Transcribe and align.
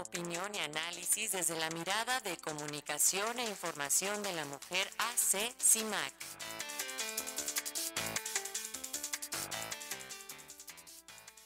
opinión 0.00 0.54
y 0.54 0.58
análisis 0.58 1.32
desde 1.32 1.58
la 1.58 1.68
mirada 1.70 2.20
de 2.20 2.36
comunicación 2.36 3.38
e 3.38 3.44
información 3.48 4.22
de 4.22 4.32
la 4.32 4.44
mujer 4.44 4.88
AC 4.98 5.54
CIMAC. 5.60 6.14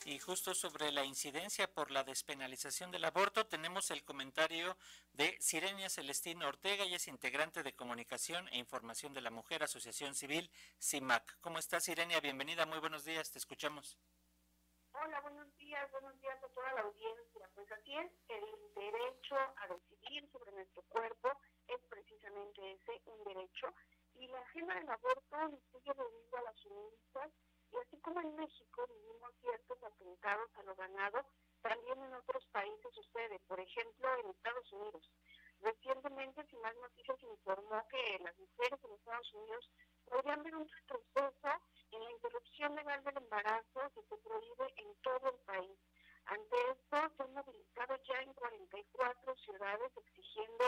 Y 0.05 0.19
justo 0.19 0.55
sobre 0.55 0.93
la 0.93 1.05
incidencia 1.05 1.73
por 1.73 1.91
la 1.91 2.05
despenalización 2.05 2.91
del 2.91 3.05
aborto, 3.05 3.47
tenemos 3.47 3.91
el 3.91 4.05
comentario 4.05 4.77
de 5.13 5.37
Sirenia 5.41 5.89
Celestina 5.89 6.49
Ortega, 6.49 6.85
y 6.85 6.95
es 6.95 7.09
integrante 7.09 7.63
de 7.63 7.75
Comunicación 7.75 8.49
e 8.49 8.59
Información 8.59 9.15
de 9.15 9.23
la 9.23 9.31
Mujer, 9.31 9.63
Asociación 9.63 10.15
Civil, 10.15 10.51
CIMAC. 10.79 11.39
¿Cómo 11.41 11.59
estás, 11.59 11.85
Sirenia? 11.85 12.21
Bienvenida, 12.21 12.67
muy 12.67 12.81
buenos 12.81 13.05
días, 13.05 13.31
te 13.31 13.39
escuchamos. 13.39 13.97
Hola, 14.93 15.21
buenos 15.21 15.42
días, 15.73 15.91
buenos 15.91 16.21
días 16.21 16.37
a 16.45 16.49
toda 16.49 16.71
la 16.75 16.83
audiencia. 16.83 17.49
Pues 17.55 17.73
así 17.73 17.97
es, 17.97 18.13
el 18.29 18.45
derecho 18.75 19.37
a 19.57 19.69
decidir 19.69 20.31
sobre 20.31 20.53
nuestro 20.53 20.83
cuerpo 20.83 21.33
es 21.67 21.81
precisamente 21.89 22.73
ese, 22.73 23.01
un 23.07 23.25
derecho. 23.25 23.73
Y 24.17 24.29
la 24.29 24.41
agenda 24.41 24.75
del 24.75 24.91
aborto 24.91 25.37
sigue 25.73 25.95
debido 25.97 26.37
a 26.37 26.43
las 26.43 26.63
feministas 26.63 27.31
y 27.73 27.77
así 27.79 27.97
como 28.03 28.21
en 28.21 28.37
México 28.37 28.87
vivimos 28.87 29.33
ciertos 29.41 29.83
atentados 29.83 30.51
a 30.59 30.63
lo 30.65 30.77
ganado, 30.77 31.25
también 31.63 32.05
en 32.05 32.15
otros 32.17 32.45
países 32.53 32.93
sucede, 32.93 33.41
por 33.49 33.59
ejemplo 33.59 34.09
en 34.21 34.29
Estados 34.29 34.71
Unidos. 34.75 35.11
Recientemente, 35.63 36.45
Sin 36.51 36.61
Más 36.61 36.77
Noticias 36.77 37.17
informó 37.23 37.83
que 37.89 38.19
las 38.19 38.39
mujeres 38.39 38.79
en 38.85 38.93
Estados 38.93 39.33
Unidos 39.33 39.71
podrían 40.05 40.43
ver 40.43 40.55
un 40.55 40.69
retroceso 40.69 41.62
interrupción 42.63 42.77
legal 42.77 43.03
del 43.05 43.17
embarazo 43.17 43.81
que 43.95 44.03
se 44.03 44.17
prohíbe 44.19 44.73
en 44.77 44.95
todo 45.03 45.31
el 45.31 45.39
país. 45.47 45.79
Ante 46.27 46.57
esto, 46.71 46.97
se 47.17 47.23
han 47.25 47.35
movilizado 47.35 47.97
ya 48.05 48.23
en 48.23 48.33
44 48.35 49.37
ciudades 49.37 49.91
exigiendo 49.97 50.65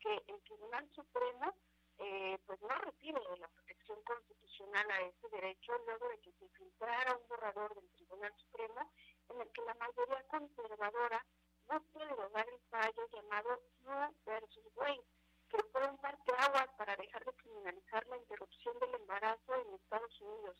que 0.00 0.14
el 0.26 0.42
Tribunal 0.42 0.86
Supremo 0.94 1.54
eh, 1.98 2.38
pues 2.46 2.60
no 2.60 2.76
retire 2.78 3.18
la 3.40 3.48
protección 3.48 3.98
constitucional 4.04 4.90
a 4.90 5.00
este 5.00 5.28
derecho 5.30 5.72
luego 5.86 6.08
de 6.10 6.18
que 6.20 6.32
se 6.32 6.48
filtrara 6.50 7.16
un 7.16 7.28
borrador 7.28 7.74
del 7.74 7.90
Tribunal 7.96 8.34
Supremo 8.36 8.92
en 9.30 9.40
el 9.40 9.48
que 9.52 9.62
la 9.62 9.74
mayoría 9.74 10.22
conservadora 10.28 11.24
busca 11.66 11.98
derogar 11.98 12.46
el 12.46 12.60
fallo 12.68 13.08
llamado 13.10 13.60
Roe 13.84 14.10
versus 14.26 14.64
Wade, 14.76 15.04
que 15.48 15.62
fue 15.72 15.88
un 15.88 15.96
parteaguas 15.96 16.68
para 16.76 16.94
dejar 16.96 17.24
de 17.24 17.32
criminalizar 17.32 18.06
la 18.06 18.18
interrupción 18.18 18.78
del 18.80 18.94
embarazo 18.94 19.54
en 19.54 19.74
Estados 19.74 20.20
Unidos. 20.20 20.58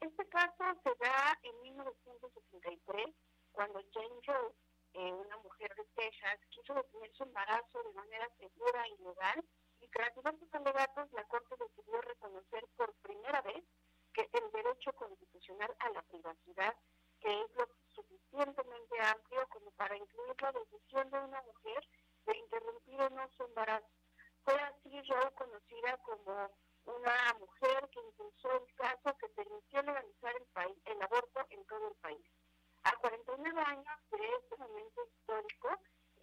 Este 0.00 0.28
caso 0.28 0.64
se 0.82 0.94
da 1.00 1.38
en 1.42 1.60
1973, 1.62 3.06
cuando 3.52 3.80
Jane 3.92 4.20
Joe, 4.24 4.52
eh, 4.94 5.12
una 5.12 5.36
mujer 5.38 5.74
de 5.74 5.84
Texas, 5.94 6.38
quiso 6.50 6.74
detener 6.74 7.12
su 7.14 7.22
embarazo 7.24 7.82
de 7.82 7.92
manera 7.92 8.28
segura 8.38 8.88
y 8.88 9.02
legal 9.02 9.44
y 9.80 9.88
tras 9.88 10.14
diversos 10.14 10.48
alegatos, 10.52 11.12
la 11.12 11.24
Corte 11.24 11.54
decidió 11.58 12.00
reconocer 12.00 12.66
por 12.76 12.92
primera 13.02 13.40
vez 13.42 13.64
que 14.12 14.28
el 14.32 14.50
derecho 14.50 14.92
constitucional 14.94 15.74
a 15.78 15.90
la 15.90 16.02
privacidad, 16.02 16.74
que 17.20 17.42
es 17.42 17.54
lo 17.54 17.68
suficientemente 17.94 19.00
amplio 19.00 19.46
como 19.48 19.70
para 19.72 19.96
incluir 19.96 20.34
la 20.40 20.52
decisión 20.52 21.10
de 21.10 21.18
una 21.18 21.42
mujer 21.42 21.88
de 22.26 22.36
interrumpir 22.36 23.00
o 23.00 23.10
no 23.10 23.28
su 23.36 23.44
embarazo. 23.44 23.88
Fue 24.44 24.54
así 24.54 25.02
yo 25.02 25.34
conocida 25.34 25.96
como 25.98 26.50
una 26.86 27.34
mujer 27.38 27.88
que 27.90 28.00
impulsó 28.00 28.52
el 28.52 28.74
caso 28.74 29.16
que 29.18 29.28
permitió 29.30 29.82
legalizar 29.82 30.34
el, 30.36 30.46
país, 30.46 30.76
el 30.84 31.02
aborto 31.02 31.46
en 31.50 31.64
todo 31.66 31.88
el 31.88 31.94
país. 31.96 32.26
A 32.84 32.96
49 32.96 33.60
años 33.60 33.98
de 34.10 34.18
este 34.40 34.56
momento 34.56 35.02
histórico, 35.06 35.68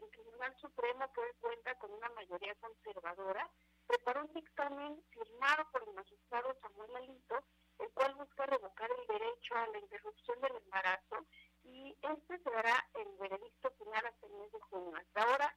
el 0.02 0.10
Tribunal 0.12 0.56
Supremo, 0.58 1.12
que 1.14 1.22
hoy 1.22 1.34
cuenta 1.40 1.76
con 1.76 1.92
una 1.92 2.10
mayoría 2.10 2.56
conservadora, 2.56 3.50
preparó 3.88 4.22
un 4.26 4.34
dictamen 4.34 5.04
firmado 5.12 5.70
por 5.72 5.84
el 5.84 5.94
magistrado 5.94 6.56
Samuel 6.62 6.96
Alito, 6.96 7.44
el 7.80 7.90
cual 7.92 8.16
busca 8.16 8.46
revocar 8.46 8.90
el 8.92 9.08
derecho 9.08 9.56
a 9.56 9.68
la 9.68 9.80
interrupción 9.80 10.40
del 10.42 10.56
embarazo 10.56 11.26
y 11.64 11.98
este 12.02 12.40
se 12.40 12.50
dará 12.50 12.90
el 12.94 13.08
veredicto 13.18 13.72
final 13.72 14.06
hasta 14.06 14.28
el 14.28 14.34
mes 14.34 14.52
de 14.52 14.60
junio. 14.62 14.96
Hasta 14.96 15.22
ahora 15.24 15.53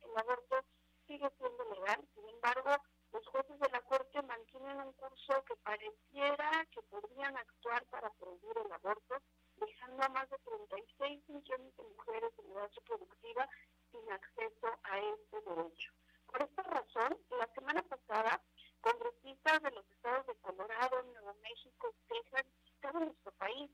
este 14.98 15.40
derecho. 15.42 15.92
Por 16.26 16.42
esta 16.42 16.62
razón, 16.62 17.18
la 17.30 17.46
semana 17.54 17.82
pasada, 17.82 18.42
congresistas 18.80 19.62
de 19.62 19.70
los 19.70 19.90
estados 19.90 20.26
de 20.26 20.34
Colorado, 20.36 21.02
Nuevo 21.02 21.34
México 21.42 21.94
Texas 22.08 22.44
visitaron 22.64 23.04
nuestro 23.06 23.32
país 23.32 23.70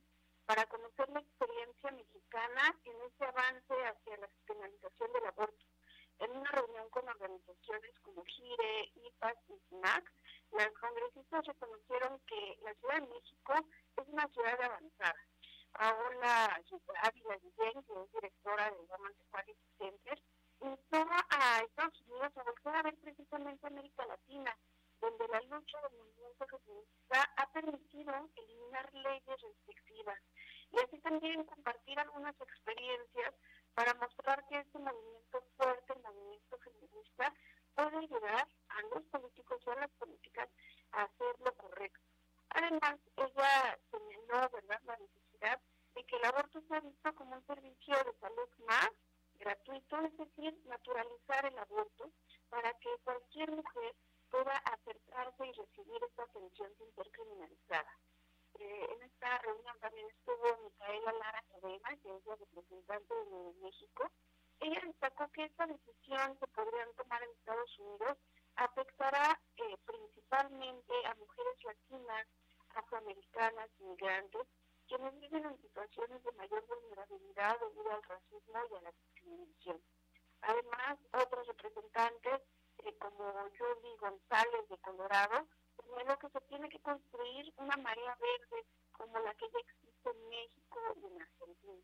para 0.47 0.67
conocer 0.67 1.09
la 1.11 1.21
experiencia 1.21 1.91
mexicana 1.93 2.79
en 2.85 2.97
ese 3.03 3.25
avance 3.25 3.75
hacia 3.75 4.17
la 4.19 4.29
penalización 4.47 5.13
del 5.13 5.27
aborto. 5.27 5.67
En 6.19 6.31
una 6.37 6.51
reunión 6.51 6.89
con 6.91 7.09
organizaciones 7.09 7.99
como 8.03 8.25
GIRE, 8.25 8.93
IPAS 8.95 9.37
y 9.49 9.59
SINAC, 9.69 10.13
las 10.53 10.71
congresistas 10.73 11.47
reconocieron 11.47 12.21
que 12.27 12.59
la 12.63 12.75
Ciudad 12.75 13.01
de 13.01 13.09
México 13.09 13.55
es 13.97 14.09
una 14.09 14.29
ciudad 14.29 14.61
avanzada. 14.63 15.21
Paola 15.73 16.61
Ávila 17.03 17.37
Guillén, 17.39 17.83
que 17.85 17.93
es 18.03 18.13
directora 18.13 18.71
del 18.71 18.87
Women's 18.89 19.21
Equality 19.21 19.67
Center, 19.79 20.23
instó 20.63 21.07
a 21.31 21.61
Estados 21.61 22.01
Unidos 22.03 22.33
a 22.37 22.43
volver 22.43 22.77
a 22.77 22.83
ver 22.83 22.97
precisamente 22.99 23.67
América 23.67 24.07
Latina, 24.07 24.57
donde 25.01 25.29
la 25.29 25.41
lucha 25.43 25.79
del 25.83 25.99
movimiento 25.99 26.47
feminista 26.47 27.33
ha 27.37 27.53
permitido 27.53 28.31
eliminar 28.37 28.95
leyes 28.95 29.41
restrictivas 29.41 30.21
y 30.71 30.79
así 30.79 30.99
también 31.01 31.45
compartir 31.45 31.99
algunas 31.99 32.35
experiencias 32.41 33.35
para 33.75 33.95
mostrar 33.95 34.47
que 34.49 34.59
este 34.59 34.79
movimiento 34.79 35.43
fuerte, 35.57 35.93
el 35.93 36.03
movimiento 36.03 36.59
feminista, 36.59 37.35
puede 37.75 37.97
ayudar 37.99 38.49
a 38.69 38.83
los 38.95 39.05
políticos 39.05 39.61
y 39.67 39.71
a 39.71 39.75
las 39.75 39.91
políticas 39.93 40.49
a 40.93 41.03
hacer 41.03 41.41
lo 41.41 41.53
correcto. 41.55 42.01
Además, 42.51 42.99
ella 43.17 43.79
señaló 43.91 44.51
¿verdad? 44.51 44.81
la 44.85 44.97
necesidad 44.99 45.61
de 45.95 46.05
que 46.05 46.17
el 46.17 46.25
aborto 46.25 46.61
sea 46.69 46.81
visto 46.81 47.15
como 47.15 47.37
un 47.37 47.47
servicio 47.47 47.97
de 48.05 48.13
es 50.07 50.17
decir, 50.17 50.59
naturalizar 50.67 51.47
el 51.47 51.59
aborto 51.59 52.11
para 52.49 52.73
que 52.75 52.89
cualquier 53.05 53.51
mujer 53.51 53.95
pueda 54.31 54.57
acercarse 54.59 55.47
y 55.47 55.53
recibir 55.53 56.03
esta 56.09 56.23
atención 56.25 56.71
sin 56.79 56.95
ser 56.95 57.11
criminalizada. 57.11 57.99
Eh, 58.59 58.87
en 58.91 59.03
esta 59.03 59.39
reunión 59.39 59.79
también 59.81 60.07
estuvo 60.09 60.57
Micaela 60.65 61.13
Lara 61.13 61.43
Cadena, 61.53 61.97
que 62.03 62.17
es 62.17 62.27
la 62.27 62.37
representante 62.37 63.15
de 63.15 63.53
México. 63.63 64.11
Ella 64.61 64.81
destacó 64.85 65.29
que 65.33 65.45
esta 65.45 65.67
decisión 65.67 66.37
que 66.39 66.47
podrían 66.49 66.93
tomar 66.95 67.23
en 67.23 67.31
Estados 67.31 67.79
Unidos 67.79 68.19
afectará 68.57 69.41
eh, 69.57 69.77
principalmente 69.85 70.95
a 71.07 71.15
mujeres 71.15 71.65
latinas, 71.65 72.27
afroamericanas, 72.75 73.69
inmigrantes, 73.81 74.47
quienes 74.93 75.21
viven 75.21 75.47
en 75.47 75.63
situaciones 75.63 76.23
de 76.23 76.33
mayor 76.33 76.67
vulnerabilidad 76.67 77.59
debido 77.61 77.93
al 77.93 78.03
racismo 78.03 78.61
y 78.71 78.75
a 78.77 78.81
la 78.83 78.93
discriminación. 78.93 79.81
Además, 80.43 80.99
otros 81.13 81.47
representantes, 81.47 82.43
eh, 82.85 82.95
como 82.99 83.33
Jordi 83.57 83.97
González 83.99 84.69
de 84.69 84.77
Colorado, 84.79 85.49
señaló 85.81 86.19
que 86.19 86.29
se 86.29 86.41
tiene 86.43 86.69
que 86.69 86.81
construir 86.81 87.55
una 87.57 87.77
marea 87.79 88.19
verde 88.21 88.67
como 88.93 89.19
la 89.19 89.33
que 89.35 89.49
ya 89.51 89.61
existe 89.61 90.11
en 90.11 90.29
México 90.29 90.79
y 90.97 91.07
en 91.07 91.23
Argentina. 91.23 91.83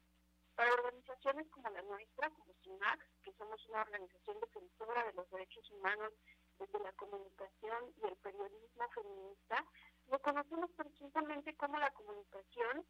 Para 0.54 0.74
organizaciones 0.74 1.48
como 1.48 1.70
la 1.70 1.80
nuestra, 1.80 2.28
como 2.28 2.53
SIMAX, 2.62 3.06
que 3.22 3.33
somos 3.38 3.65
una 3.68 3.83
organización 3.83 4.38
defensora 4.41 5.06
de 5.06 5.12
los 5.15 5.30
derechos 5.30 5.71
humanos 5.71 6.12
desde 6.59 6.78
la 6.80 6.92
comunicación 6.92 7.94
y 8.03 8.06
el 8.06 8.16
periodismo 8.16 8.88
feminista, 8.91 9.65
reconocemos 10.09 10.71
precisamente 10.72 11.56
cómo 11.56 11.78
la 11.78 11.91
comunicación 11.92 12.84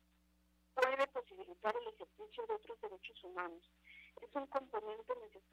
puede 0.75 1.07
posibilitar 1.09 1.75
el 1.77 1.89
ejercicio 1.95 2.47
de 2.47 2.55
otros 2.55 2.81
derechos 2.81 3.25
humanos. 3.25 3.63
Es 4.23 4.35
un 4.35 4.47
componente 4.47 5.15
necesario 5.17 5.48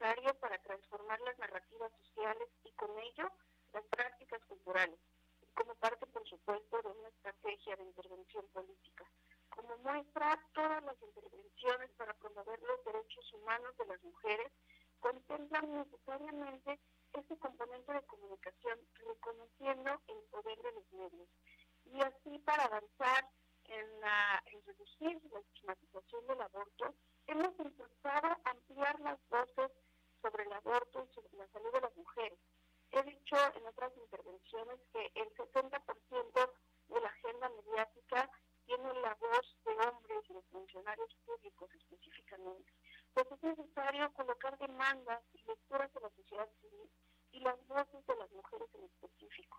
intervenciones 33.96 34.80
que 34.92 35.12
el 35.14 35.28
70% 35.34 36.50
de 36.88 37.00
la 37.00 37.08
agenda 37.08 37.48
mediática 37.50 38.30
tiene 38.66 38.92
la 39.00 39.14
voz 39.14 39.56
de 39.64 39.72
hombres 39.72 40.28
de 40.28 40.42
funcionarios 40.50 41.14
públicos 41.24 41.70
específicamente. 41.74 42.72
Pues 43.14 43.26
es 43.30 43.42
necesario 43.42 44.12
colocar 44.12 44.58
demandas 44.58 45.22
y 45.32 45.42
lecturas 45.44 45.92
de 45.92 46.00
la 46.00 46.10
sociedad 46.10 46.48
civil 46.60 46.90
y 47.32 47.40
las 47.40 47.66
voces 47.66 48.06
de 48.06 48.16
las 48.16 48.30
mujeres 48.32 48.68
en 48.74 48.84
específico, 48.84 49.58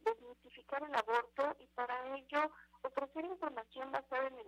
desmitificar 0.00 0.82
el 0.82 0.94
aborto 0.94 1.56
y 1.60 1.66
para 1.68 2.16
ello 2.16 2.50
ofrecer 2.82 3.24
información 3.24 3.92
basada 3.92 4.26
en 4.26 4.38
evidencia 4.38 4.47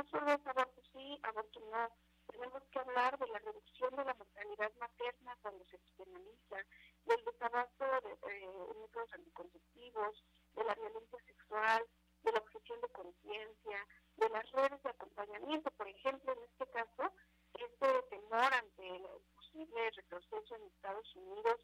No 0.00 0.06
solo 0.08 0.32
es 0.32 0.46
aborto 0.46 0.80
sí, 0.94 1.20
aborto 1.24 1.60
no. 1.60 1.90
Tenemos 2.32 2.62
que 2.72 2.78
hablar 2.78 3.18
de 3.18 3.26
la 3.26 3.38
reducción 3.38 3.90
de 3.96 4.04
la 4.06 4.14
mortalidad 4.14 4.72
materna 4.80 5.36
cuando 5.42 5.62
se 5.66 5.78
penaliza, 5.94 6.56
del 7.04 7.22
desabasto 7.22 7.84
de 7.84 8.12
eh, 8.32 8.48
métodos 8.80 9.12
anticonceptivos, 9.12 10.24
de 10.54 10.64
la 10.64 10.74
violencia 10.74 11.18
sexual, 11.26 11.84
de 12.22 12.32
la 12.32 12.38
objeción 12.38 12.80
de 12.80 12.88
conciencia, 12.88 13.86
de 14.16 14.28
las 14.30 14.50
redes 14.52 14.82
de 14.82 14.88
acompañamiento. 14.88 15.70
Por 15.72 15.88
ejemplo, 15.88 16.32
en 16.32 16.44
este 16.44 16.66
caso, 16.68 17.12
este 17.52 18.02
temor 18.08 18.54
ante 18.54 18.96
el 18.96 19.06
posible 19.36 19.90
retroceso 19.90 20.56
en 20.56 20.62
Estados 20.62 21.14
Unidos 21.14 21.60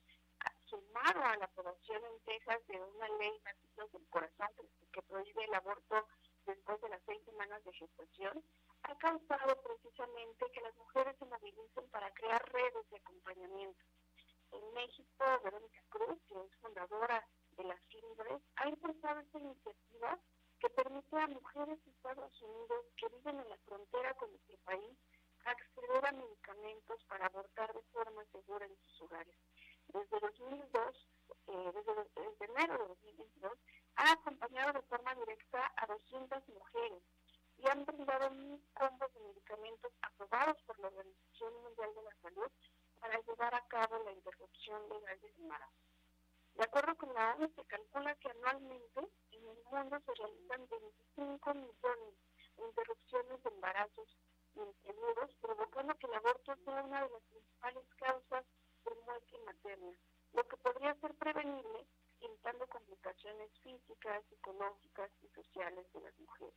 sumado 0.66 1.24
a 1.24 1.36
la 1.36 1.44
aprobación 1.46 2.04
en 2.04 2.20
Texas 2.24 2.60
de 2.66 2.76
una 2.76 3.08
ley 3.16 3.32
Latinos 3.44 3.92
del 3.92 4.06
Corazón 4.08 4.48
que, 4.92 5.02
prohíbe 5.02 5.44
el 5.44 5.54
aborto 5.54 6.06
después 6.46 6.80
de 6.80 6.88
las 6.88 7.02
seis 7.04 7.22
semanas 7.24 7.62
de 7.64 7.72
gestación, 7.72 8.42
ha 8.82 8.96
causado 8.98 9.60
precisamente 9.62 10.46
que 10.52 10.60
las 10.60 10.76
mujeres 10.76 11.16
se 11.18 11.26
movilicen 11.26 11.88
para 11.90 12.12
crear 12.14 12.42
redes 12.52 12.90
de 12.90 12.96
acompañamiento. 12.96 13.84
En 14.52 14.74
México, 14.74 15.24
Verónica 15.42 15.82
Cruz, 15.88 16.18
que 16.28 16.34
es 16.34 16.56
fundadora 16.60 17.26
de 17.56 17.64
las 17.64 17.80
Libres, 17.92 18.42
ha 18.56 18.68
impulsado 18.68 19.20
esta 19.20 19.38
iniciativa 19.38 20.18
que 20.60 20.70
permite 20.70 21.18
a 21.18 21.26
mujeres 21.26 21.84
de 21.84 21.90
Estados 21.90 22.42
Unidos 22.42 22.86
que 22.96 23.08
viven 23.08 23.40
en 23.40 23.48
la 23.48 23.58
frontera 23.58 24.14
con 24.14 24.30
nuestro 24.30 24.56
país 24.64 24.96
acceder 25.44 26.06
a 26.06 26.12
medicamentos 26.12 27.04
para 27.08 27.26
abortar 27.26 27.72
de 27.72 27.82
forma 27.92 28.24
segura 28.32 28.66
en 28.66 28.76
sus 28.78 29.02
hogares 29.02 29.36
desde 29.92 30.20
2002, 30.20 31.08
eh, 31.48 31.72
desde, 31.74 32.44
enero 32.44 32.78
de 32.78 32.88
2022, 32.88 33.52
ha 33.96 34.12
acompañado 34.12 34.72
de 34.74 34.82
forma 34.82 35.14
directa 35.14 35.72
a 35.76 35.86
200 35.86 36.48
mujeres 36.48 37.02
y 37.58 37.68
han 37.68 37.84
brindado 37.86 38.30
mil 38.30 38.60
combos 38.74 39.12
de 39.14 39.20
medicamentos 39.20 39.92
aprobados 40.02 40.56
por 40.66 40.78
la 40.80 40.88
Organización 40.88 41.54
Mundial 41.62 41.94
de 41.94 42.02
la 42.02 42.14
Salud 42.22 42.50
para 43.00 43.20
llevar 43.20 43.54
a 43.54 43.66
cabo 43.68 44.02
la 44.04 44.12
interrupción 44.12 44.88
legal 44.88 45.20
del 45.20 45.34
embarazo. 45.38 45.72
De 46.54 46.64
acuerdo 46.64 46.96
con 46.96 47.12
la 47.14 47.34
ONU, 47.34 47.50
se 47.54 47.64
calcula 47.64 48.14
que 48.16 48.30
anualmente 48.30 49.00
en 49.32 49.48
el 49.48 49.58
mundo 49.70 50.00
se 50.00 50.14
realizan 50.14 50.68
25 50.68 51.54
millones 51.54 52.14
de 52.56 52.64
interrupciones 52.64 53.42
de 53.42 53.50
embarazos 53.50 54.08
inseguros, 54.54 55.34
provocando 55.40 55.94
que 55.96 56.06
el 56.06 56.14
aborto 56.14 56.56
sea 56.64 56.82
una 56.82 57.04
de 57.04 57.10
las 57.10 57.22
principales 57.24 57.84
causas 57.96 58.44
de 58.84 58.94
muerte 59.04 59.38
materna, 59.44 59.92
lo 60.32 60.48
que 60.48 60.56
podría 60.56 60.94
ser 60.94 61.14
prevenible 61.14 61.35
evitando 61.35 61.35
físicas, 63.62 64.24
psicológicas 64.28 65.10
y 65.22 65.28
sociales 65.28 65.86
de 65.92 66.00
las 66.00 66.18
mujeres. 66.18 66.54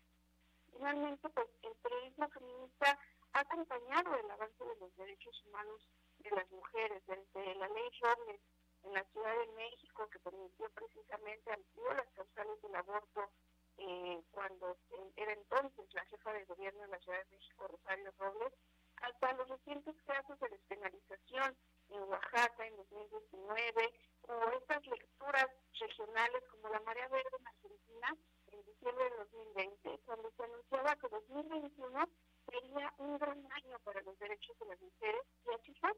Finalmente, 0.72 1.30
pues 1.30 1.48
el 1.64 1.76
periodismo 1.82 2.30
feminista 2.30 3.00
ha 3.34 3.40
acompañado 3.40 4.16
el 4.16 4.32
avance 4.32 4.64
de 4.64 4.76
los 4.80 4.96
derechos 4.96 5.44
humanos 5.46 5.88
de 6.20 6.32
las 6.32 6.50
mujeres, 6.52 7.04
desde 7.08 7.56
la 7.56 7.68
ley 7.70 7.90
Robles 8.02 8.42
en 8.84 8.94
la 8.94 9.04
Ciudad 9.06 9.38
de 9.38 9.54
México, 9.54 10.10
que 10.10 10.20
permitió 10.20 10.70
precisamente 10.72 11.52
amplió 11.52 11.94
las 11.94 12.10
causales 12.12 12.62
del 12.62 12.76
aborto 12.76 13.30
eh, 13.78 14.22
cuando 14.32 14.78
era 15.16 15.34
entonces 15.34 15.94
la 15.94 16.06
jefa 16.06 16.34
de 16.34 16.46
gobierno 16.46 16.82
de 16.82 16.88
la 16.88 17.00
Ciudad 17.00 17.20
de 17.20 17.38
México, 17.38 17.68
Rosario 17.68 18.14
Robles, 18.18 18.54
hasta 18.98 19.34
los 19.34 19.48
recientes 19.48 19.96
casos 20.06 20.40
de 20.40 20.50
despenalización 20.50 21.56
en 21.92 22.04
Oaxaca 22.04 22.66
en 22.66 22.76
2019, 22.78 23.94
o 24.28 24.52
estas 24.52 24.86
lecturas 24.86 25.48
regionales 25.80 26.44
como 26.52 26.70
la 26.70 26.80
Marea 26.82 27.08
Verde 27.08 27.30
en 27.40 27.48
Argentina 27.48 28.16
en 28.48 28.66
diciembre 28.66 29.10
de 29.10 29.18
2020, 29.18 30.00
cuando 30.06 30.32
se 30.32 30.44
anunciaba 30.44 30.96
que 30.96 31.10
2021 31.10 32.10
sería 32.50 32.94
un 32.98 33.18
gran 33.18 33.52
año 33.52 33.80
para 33.84 34.02
los 34.02 34.18
derechos 34.20 34.58
de 34.60 34.66
las 34.66 34.82
mujeres, 34.82 35.22
y 35.46 35.54
así 35.54 35.74
fue. 35.80 35.92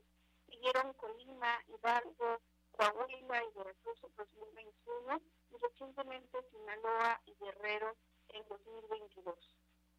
Siguieron 0.47 0.93
Colima, 0.93 1.63
Hidalgo, 1.67 2.41
Coahuila 2.71 3.43
y 3.43 3.57
Veracruz 3.57 4.03
en 4.03 4.15
2021, 4.15 5.21
y 5.51 5.57
recientemente 5.57 6.37
Sinaloa 6.51 7.21
y 7.25 7.35
Guerrero 7.35 7.95
en 8.29 8.47
2022. 8.47 9.37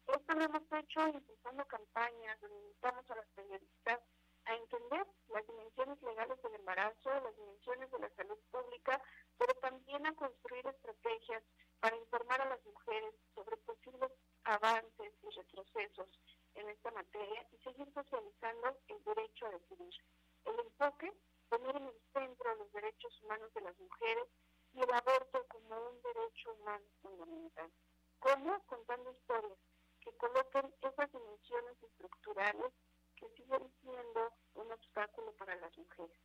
Esto 0.07 0.33
lo 0.33 0.43
hemos 0.43 0.63
hecho 0.71 1.07
impulsando 1.07 1.65
campañas 1.65 2.39
donde 2.41 2.57
invitamos 2.57 3.09
a 3.09 3.15
las 3.15 3.27
periodistas 3.35 3.99
a 4.45 4.55
entender 4.55 5.07
las 5.29 5.47
dimensiones 5.47 6.01
legales 6.01 6.41
del 6.41 6.55
embarazo, 6.55 7.09
las 7.09 7.35
dimensiones 7.37 7.91
de 7.91 7.99
la 7.99 8.09
salud 8.15 8.37
pública, 8.51 9.01
pero 9.37 9.53
también 9.55 10.05
a 10.05 10.15
construir 10.15 10.65
estrategias 10.67 11.43
para 11.79 11.97
informar 11.97 12.41
a 12.41 12.49
las 12.49 12.65
mujeres 12.65 13.13
sobre 13.35 13.57
posibles 13.57 14.11
avances 14.43 15.13
y 15.23 15.29
retrocesos 15.29 16.07
en 16.55 16.69
esta 16.69 16.91
las 35.73 35.85
mujeres. 35.85 36.17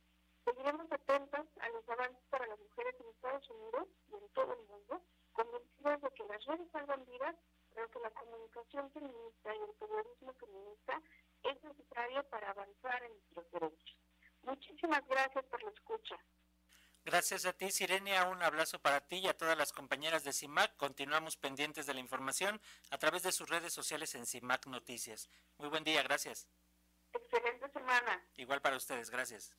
Seguiremos 0.45 0.91
atentos 0.91 1.45
a 1.59 1.69
los 1.69 1.89
avances 1.89 2.23
para 2.29 2.47
las 2.47 2.59
mujeres 2.59 2.95
en 2.99 3.09
Estados 3.09 3.49
Unidos 3.49 3.87
y 4.09 4.15
en 4.15 4.29
todo 4.29 4.53
el 4.53 4.67
mundo, 4.67 5.01
convencidos 5.33 6.01
de 6.01 6.09
que 6.11 6.23
las 6.25 6.45
redes 6.45 6.71
salvan 6.71 7.05
vidas, 7.05 7.35
pero 7.73 7.89
que 7.91 7.99
la 7.99 8.09
comunicación 8.11 8.91
feminista 8.91 9.55
y 9.55 9.59
el 9.59 9.75
periodismo 9.79 10.33
feminista 10.33 11.01
es 11.43 11.63
necesario 11.63 12.23
para 12.29 12.49
avanzar 12.51 13.03
en 13.03 13.11
nuestros 13.11 13.51
derechos. 13.51 13.97
Muchísimas 14.43 15.05
gracias 15.07 15.45
por 15.45 15.61
la 15.63 15.69
escucha. 15.69 16.17
Gracias 17.05 17.45
a 17.45 17.53
ti, 17.53 17.71
Sirenia. 17.71 18.25
Un 18.25 18.43
abrazo 18.43 18.79
para 18.79 19.01
ti 19.01 19.17
y 19.17 19.27
a 19.27 19.37
todas 19.37 19.57
las 19.57 19.71
compañeras 19.71 20.23
de 20.23 20.33
CIMAC. 20.33 20.75
Continuamos 20.77 21.37
pendientes 21.37 21.85
de 21.85 21.93
la 21.93 22.01
información 22.01 22.61
a 22.91 22.97
través 22.97 23.23
de 23.23 23.31
sus 23.31 23.49
redes 23.49 23.73
sociales 23.73 24.15
en 24.15 24.25
CIMAC 24.25 24.67
Noticias. 24.67 25.29
Muy 25.57 25.69
buen 25.69 25.83
día, 25.83 26.03
gracias. 26.03 26.47
Excelente 27.31 27.69
semana. 27.69 28.23
Igual 28.37 28.59
para 28.59 28.75
ustedes, 28.75 29.11
gracias. 29.11 29.53